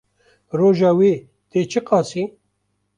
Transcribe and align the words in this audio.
Roja 0.57 0.91
wê 0.99 1.13
tê 1.49 1.59
çi 1.71 1.81
qasî? 1.87 2.23